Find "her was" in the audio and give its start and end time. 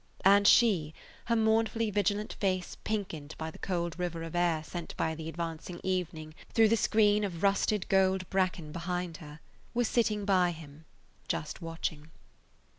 9.17-9.87